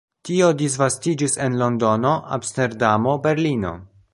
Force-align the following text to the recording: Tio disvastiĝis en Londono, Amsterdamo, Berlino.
Tio 0.27 0.47
disvastiĝis 0.61 1.37
en 1.47 1.59
Londono, 1.63 2.15
Amsterdamo, 2.39 3.15
Berlino. 3.29 3.79